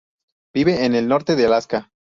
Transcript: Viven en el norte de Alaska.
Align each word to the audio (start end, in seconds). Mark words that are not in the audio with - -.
Viven 0.55 0.83
en 0.83 0.95
el 0.95 1.07
norte 1.07 1.35
de 1.35 1.45
Alaska. 1.45 1.91